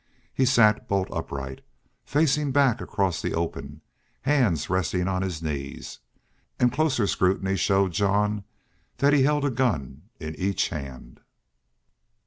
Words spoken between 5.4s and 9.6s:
knees and closer scrutiny showed Jean that he held a